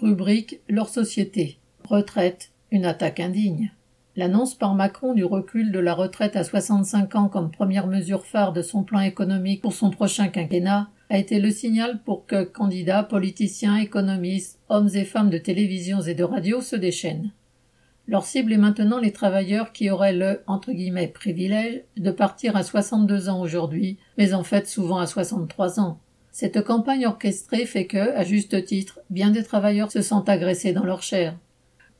Rubrique 0.00 0.60
Leur 0.66 0.88
société. 0.88 1.58
Retraite. 1.84 2.52
Une 2.70 2.86
attaque 2.86 3.20
indigne. 3.20 3.70
L'annonce 4.16 4.54
par 4.54 4.74
Macron 4.74 5.12
du 5.12 5.24
recul 5.24 5.72
de 5.72 5.78
la 5.78 5.92
retraite 5.92 6.36
à 6.36 6.44
65 6.44 7.16
ans 7.16 7.28
comme 7.28 7.50
première 7.50 7.86
mesure 7.86 8.24
phare 8.24 8.54
de 8.54 8.62
son 8.62 8.82
plan 8.82 9.00
économique 9.00 9.60
pour 9.60 9.74
son 9.74 9.90
prochain 9.90 10.28
quinquennat 10.28 10.88
a 11.10 11.18
été 11.18 11.38
le 11.38 11.50
signal 11.50 12.00
pour 12.02 12.24
que 12.24 12.44
candidats, 12.44 13.02
politiciens, 13.02 13.76
économistes, 13.76 14.58
hommes 14.70 14.88
et 14.94 15.04
femmes 15.04 15.28
de 15.28 15.36
télévisions 15.36 16.00
et 16.00 16.14
de 16.14 16.24
radio 16.24 16.62
se 16.62 16.76
déchaînent. 16.76 17.32
Leur 18.06 18.24
cible 18.24 18.54
est 18.54 18.58
maintenant 18.58 19.00
les 19.00 19.12
travailleurs 19.12 19.70
qui 19.70 19.90
auraient 19.90 20.14
le 20.14 20.40
entre 20.46 20.72
guillemets 20.72 21.08
privilège 21.08 21.82
de 21.98 22.10
partir 22.10 22.56
à 22.56 22.62
62 22.62 23.28
ans 23.28 23.42
aujourd'hui, 23.42 23.98
mais 24.16 24.32
en 24.32 24.44
fait 24.44 24.66
souvent 24.66 24.98
à 24.98 25.06
63 25.06 25.78
ans. 25.78 26.00
Cette 26.32 26.62
campagne 26.62 27.06
orchestrée 27.06 27.66
fait 27.66 27.86
que, 27.86 28.14
à 28.16 28.24
juste 28.24 28.64
titre, 28.64 29.00
bien 29.10 29.30
des 29.30 29.42
travailleurs 29.42 29.90
se 29.90 30.02
sentent 30.02 30.28
agressés 30.28 30.72
dans 30.72 30.84
leur 30.84 31.02
chair. 31.02 31.36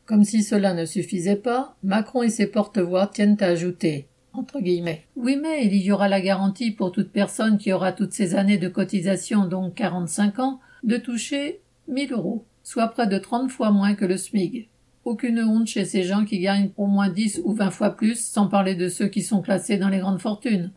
Comme 0.07 0.25
si 0.25 0.43
cela 0.43 0.75
ne 0.75 0.84
suffisait 0.84 1.37
pas, 1.37 1.77
Macron 1.83 2.23
et 2.23 2.30
ses 2.30 2.47
porte-voix 2.47 3.07
tiennent 3.07 3.37
à 3.41 3.47
ajouter 3.47 4.07
entre 4.33 4.61
guillemets. 4.61 5.05
Oui, 5.16 5.38
mais 5.41 5.66
il 5.66 5.77
y 5.77 5.93
aura 5.93 6.09
la 6.09 6.21
garantie 6.21 6.71
pour 6.71 6.93
toute 6.93 7.11
personne 7.11 7.59
qui 7.59 7.73
aura 7.73 7.93
toutes 7.93 8.12
ces 8.12 8.35
années 8.35 8.59
de 8.59 8.69
cotisation, 8.69 9.47
donc 9.47 9.74
45 9.74 10.38
ans, 10.38 10.60
de 10.83 10.97
toucher 10.97 11.60
1000 11.88 12.12
euros, 12.12 12.45
soit 12.62 12.88
près 12.88 13.07
de 13.07 13.19
30 13.19 13.51
fois 13.51 13.71
moins 13.71 13.95
que 13.95 14.05
le 14.05 14.16
SMIG. 14.16 14.69
Aucune 15.05 15.43
honte 15.43 15.66
chez 15.66 15.85
ces 15.85 16.02
gens 16.02 16.24
qui 16.24 16.38
gagnent 16.38 16.71
au 16.77 16.87
moins 16.87 17.09
10 17.09 17.43
ou 17.45 17.52
20 17.52 17.71
fois 17.71 17.91
plus, 17.91 18.21
sans 18.21 18.49
parler 18.49 18.74
de 18.74 18.88
ceux 18.88 19.09
qui 19.09 19.23
sont 19.23 19.41
classés 19.41 19.79
dans 19.79 19.88
les 19.88 19.99
grandes 19.99 20.21
fortunes. 20.21 20.73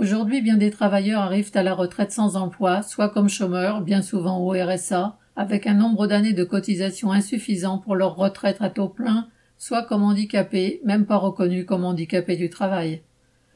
Aujourd'hui, 0.00 0.42
bien 0.42 0.56
des 0.56 0.70
travailleurs 0.70 1.22
arrivent 1.22 1.50
à 1.54 1.64
la 1.64 1.74
retraite 1.74 2.12
sans 2.12 2.36
emploi, 2.36 2.82
soit 2.82 3.08
comme 3.08 3.28
chômeurs, 3.28 3.80
bien 3.80 4.00
souvent 4.00 4.38
au 4.38 4.52
RSA, 4.52 5.18
avec 5.34 5.66
un 5.66 5.74
nombre 5.74 6.06
d'années 6.06 6.34
de 6.34 6.44
cotisation 6.44 7.10
insuffisant 7.10 7.78
pour 7.78 7.96
leur 7.96 8.14
retraite 8.14 8.58
à 8.60 8.70
taux 8.70 8.88
plein, 8.88 9.26
soit 9.56 9.82
comme 9.82 10.04
handicapés, 10.04 10.80
même 10.84 11.04
pas 11.04 11.16
reconnus 11.16 11.66
comme 11.66 11.84
handicapés 11.84 12.36
du 12.36 12.48
travail. 12.48 13.02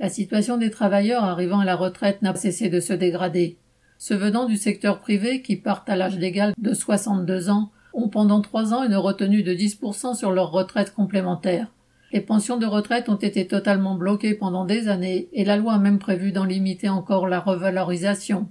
La 0.00 0.08
situation 0.08 0.56
des 0.56 0.70
travailleurs 0.70 1.22
arrivant 1.22 1.60
à 1.60 1.64
la 1.64 1.76
retraite 1.76 2.22
n'a 2.22 2.34
cessé 2.34 2.68
de 2.68 2.80
se 2.80 2.92
dégrader. 2.92 3.56
Ceux 3.98 4.16
venant 4.16 4.46
du 4.46 4.56
secteur 4.56 4.98
privé 4.98 5.42
qui 5.42 5.54
partent 5.54 5.90
à 5.90 5.94
l'âge 5.94 6.18
légal 6.18 6.54
de 6.58 6.74
62 6.74 7.50
ans 7.50 7.70
ont 7.92 8.08
pendant 8.08 8.40
trois 8.40 8.74
ans 8.74 8.82
une 8.82 8.96
retenue 8.96 9.44
de 9.44 9.54
10% 9.54 10.16
sur 10.16 10.32
leur 10.32 10.50
retraite 10.50 10.92
complémentaire. 10.92 11.68
Les 12.12 12.20
pensions 12.20 12.58
de 12.58 12.66
retraite 12.66 13.08
ont 13.08 13.16
été 13.16 13.46
totalement 13.46 13.94
bloquées 13.94 14.34
pendant 14.34 14.66
des 14.66 14.88
années 14.88 15.28
et 15.32 15.46
la 15.46 15.56
loi 15.56 15.74
a 15.74 15.78
même 15.78 15.98
prévu 15.98 16.30
d'en 16.30 16.44
limiter 16.44 16.90
encore 16.90 17.26
la 17.26 17.40
revalorisation. 17.40 18.48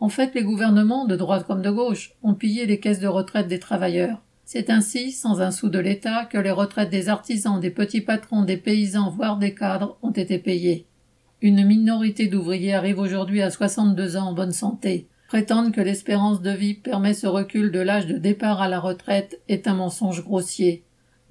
En 0.00 0.08
fait, 0.08 0.34
les 0.34 0.42
gouvernements, 0.42 1.04
de 1.04 1.14
droite 1.14 1.46
comme 1.46 1.62
de 1.62 1.70
gauche, 1.70 2.14
ont 2.24 2.34
pillé 2.34 2.66
les 2.66 2.80
caisses 2.80 2.98
de 2.98 3.06
retraite 3.06 3.46
des 3.46 3.60
travailleurs. 3.60 4.20
C'est 4.44 4.70
ainsi, 4.70 5.12
sans 5.12 5.40
un 5.40 5.52
sou 5.52 5.68
de 5.68 5.78
l'État, 5.78 6.24
que 6.24 6.38
les 6.38 6.50
retraites 6.50 6.90
des 6.90 7.08
artisans, 7.08 7.60
des 7.60 7.70
petits 7.70 8.00
patrons, 8.00 8.42
des 8.42 8.56
paysans, 8.56 9.10
voire 9.10 9.36
des 9.36 9.54
cadres 9.54 9.96
ont 10.02 10.10
été 10.10 10.38
payées. 10.38 10.86
Une 11.42 11.64
minorité 11.64 12.26
d'ouvriers 12.26 12.74
arrive 12.74 12.98
aujourd'hui 12.98 13.40
à 13.40 13.50
62 13.50 14.16
ans 14.16 14.30
en 14.30 14.32
bonne 14.32 14.52
santé. 14.52 15.06
Prétendre 15.28 15.70
que 15.70 15.80
l'espérance 15.80 16.42
de 16.42 16.50
vie 16.50 16.74
permet 16.74 17.14
ce 17.14 17.28
recul 17.28 17.70
de 17.70 17.78
l'âge 17.78 18.08
de 18.08 18.18
départ 18.18 18.60
à 18.60 18.68
la 18.68 18.80
retraite 18.80 19.40
est 19.48 19.68
un 19.68 19.74
mensonge 19.74 20.24
grossier. 20.24 20.82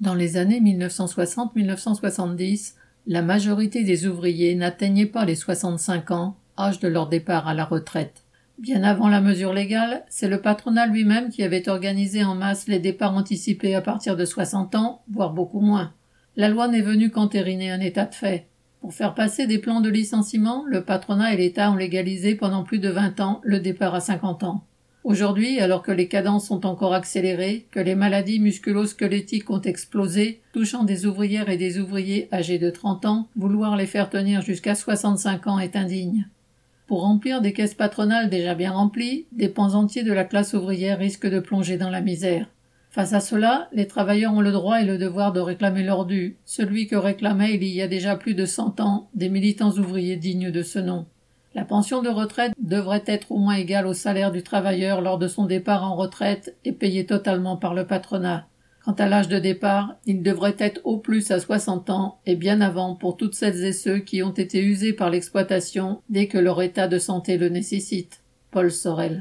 Dans 0.01 0.15
les 0.15 0.35
années 0.37 0.61
1960-1970, 0.61 2.75
la 3.05 3.21
majorité 3.21 3.83
des 3.83 4.07
ouvriers 4.07 4.55
n'atteignaient 4.55 5.05
pas 5.05 5.25
les 5.25 5.35
65 5.35 6.11
ans, 6.11 6.37
âge 6.57 6.79
de 6.79 6.87
leur 6.87 7.09
départ 7.09 7.49
à 7.49 7.53
la 7.53 7.65
retraite. 7.65 8.23
Bien 8.59 8.83
avant 8.83 9.09
la 9.09 9.19
mesure 9.19 9.51
légale, 9.53 10.05
c'est 10.09 10.29
le 10.29 10.39
patronat 10.39 10.87
lui-même 10.87 11.27
qui 11.29 11.43
avait 11.43 11.67
organisé 11.67 12.23
en 12.23 12.35
masse 12.35 12.67
les 12.67 12.79
départs 12.79 13.15
anticipés 13.15 13.75
à 13.75 13.81
partir 13.81 14.15
de 14.15 14.23
60 14.23 14.75
ans, 14.75 15.01
voire 15.11 15.33
beaucoup 15.33 15.59
moins. 15.59 15.91
La 16.37 16.47
loi 16.47 16.69
n'est 16.69 16.79
venue 16.79 17.09
qu'entériner 17.09 17.69
un 17.69 17.81
état 17.81 18.05
de 18.05 18.15
fait. 18.15 18.47
Pour 18.79 18.93
faire 18.93 19.13
passer 19.13 19.47
des 19.47 19.59
plans 19.59 19.81
de 19.81 19.89
licenciement, 19.89 20.63
le 20.65 20.85
patronat 20.85 21.33
et 21.33 21.37
l'État 21.37 21.69
ont 21.71 21.75
légalisé 21.75 22.35
pendant 22.35 22.63
plus 22.63 22.79
de 22.79 22.87
20 22.87 23.19
ans 23.19 23.41
le 23.43 23.59
départ 23.59 23.95
à 23.95 23.99
50 23.99 24.43
ans. 24.43 24.63
Aujourd'hui, 25.05 25.59
alors 25.61 25.81
que 25.81 25.93
les 25.93 26.09
cadences 26.09 26.47
sont 26.47 26.65
encore 26.65 26.93
accélérées, 26.93 27.65
que 27.71 27.79
les 27.79 27.95
maladies 27.95 28.39
musculo-squelettiques 28.39 29.49
ont 29.49 29.61
explosé, 29.61 30.41
touchant 30.51 30.83
des 30.83 31.05
ouvrières 31.05 31.49
et 31.49 31.57
des 31.57 31.79
ouvriers 31.79 32.27
âgés 32.33 32.59
de 32.59 32.69
30 32.69 33.05
ans, 33.05 33.27
vouloir 33.37 33.77
les 33.77 33.85
faire 33.85 34.09
tenir 34.09 34.41
jusqu'à 34.41 34.75
65 34.75 35.47
ans 35.47 35.59
est 35.59 35.77
indigne. 35.77 36.27
Pour 36.85 37.01
remplir 37.01 37.39
des 37.39 37.53
caisses 37.53 37.75
patronales 37.75 38.29
déjà 38.29 38.55
bien 38.55 38.71
remplies, 38.71 39.25
des 39.31 39.47
pans 39.47 39.73
entiers 39.75 40.03
de 40.03 40.11
la 40.11 40.25
classe 40.25 40.53
ouvrière 40.53 40.99
risquent 40.99 41.29
de 41.29 41.39
plonger 41.39 41.77
dans 41.77 41.89
la 41.89 42.01
misère. 42.01 42.47
Face 42.89 43.13
à 43.13 43.19
cela, 43.19 43.69
les 43.71 43.85
travailleurs 43.85 44.33
ont 44.33 44.41
le 44.41 44.51
droit 44.51 44.81
et 44.81 44.85
le 44.85 44.97
devoir 44.97 45.31
de 45.31 45.39
réclamer 45.39 45.83
leur 45.83 46.05
dû, 46.05 46.37
celui 46.45 46.87
que 46.87 46.95
réclamaient 46.95 47.53
il 47.53 47.63
y 47.63 47.81
a 47.83 47.87
déjà 47.87 48.15
plus 48.15 48.33
de 48.33 48.45
cent 48.45 48.79
ans 48.79 49.09
des 49.13 49.29
militants 49.29 49.71
ouvriers 49.71 50.17
dignes 50.17 50.49
de 50.51 50.63
ce 50.63 50.79
nom. 50.79 51.05
La 51.59 51.65
pension 51.65 52.01
de 52.01 52.07
retraite 52.07 52.53
devrait 52.57 53.03
être 53.05 53.33
au 53.33 53.37
moins 53.37 53.55
égale 53.55 53.85
au 53.85 53.93
salaire 53.93 54.31
du 54.31 54.43
travailleur 54.43 55.01
lors 55.01 55.17
de 55.17 55.27
son 55.27 55.45
départ 55.45 55.83
en 55.83 55.97
retraite 55.97 56.55
et 56.63 56.71
payée 56.71 57.05
totalement 57.05 57.57
par 57.57 57.73
le 57.73 57.85
patronat. 57.85 58.47
Quant 58.85 58.93
à 58.93 59.09
l'âge 59.09 59.27
de 59.27 59.39
départ, 59.39 59.97
il 60.05 60.23
devrait 60.23 60.55
être 60.57 60.79
au 60.85 60.99
plus 60.99 61.31
à 61.31 61.39
60 61.41 61.89
ans 61.89 62.21
et 62.25 62.37
bien 62.37 62.61
avant 62.61 62.95
pour 62.95 63.17
toutes 63.17 63.35
celles 63.35 63.61
et 63.65 63.73
ceux 63.73 63.99
qui 63.99 64.23
ont 64.23 64.31
été 64.31 64.63
usés 64.63 64.93
par 64.93 65.09
l'exploitation 65.09 66.01
dès 66.07 66.27
que 66.27 66.37
leur 66.37 66.61
état 66.61 66.87
de 66.87 66.97
santé 66.97 67.37
le 67.37 67.49
nécessite. 67.49 68.23
Paul 68.51 68.71
Sorel. 68.71 69.17